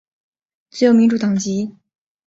[0.71, 1.75] 自由民主党籍。